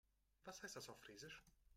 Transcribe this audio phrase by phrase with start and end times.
[0.45, 1.43] Was heißt das auf Friesisch?